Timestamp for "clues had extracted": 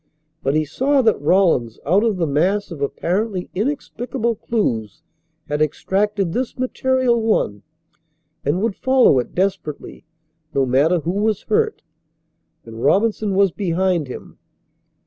4.35-6.33